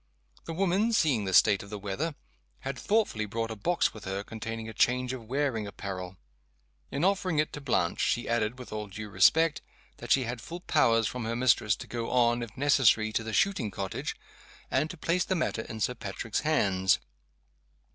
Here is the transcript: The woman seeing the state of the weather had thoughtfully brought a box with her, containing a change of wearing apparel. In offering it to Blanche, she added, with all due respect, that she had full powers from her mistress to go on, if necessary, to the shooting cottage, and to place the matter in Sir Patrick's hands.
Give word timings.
The 0.45 0.53
woman 0.53 0.91
seeing 0.93 1.25
the 1.25 1.31
state 1.33 1.61
of 1.61 1.69
the 1.69 1.77
weather 1.77 2.15
had 2.61 2.75
thoughtfully 2.79 3.27
brought 3.27 3.51
a 3.51 3.55
box 3.55 3.93
with 3.93 4.05
her, 4.05 4.23
containing 4.23 4.67
a 4.67 4.73
change 4.73 5.13
of 5.13 5.25
wearing 5.25 5.67
apparel. 5.67 6.17
In 6.89 7.03
offering 7.03 7.37
it 7.37 7.53
to 7.53 7.61
Blanche, 7.61 7.99
she 8.01 8.27
added, 8.27 8.57
with 8.57 8.73
all 8.73 8.87
due 8.87 9.11
respect, 9.11 9.61
that 9.97 10.11
she 10.11 10.23
had 10.23 10.41
full 10.41 10.61
powers 10.61 11.05
from 11.05 11.25
her 11.25 11.35
mistress 11.35 11.75
to 11.75 11.85
go 11.85 12.09
on, 12.09 12.41
if 12.41 12.57
necessary, 12.57 13.13
to 13.13 13.23
the 13.23 13.31
shooting 13.31 13.69
cottage, 13.69 14.15
and 14.71 14.89
to 14.89 14.97
place 14.97 15.23
the 15.23 15.35
matter 15.35 15.61
in 15.61 15.79
Sir 15.79 15.93
Patrick's 15.93 16.39
hands. 16.39 16.97